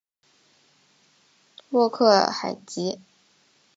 [1.69, 2.99] 洛克海吉。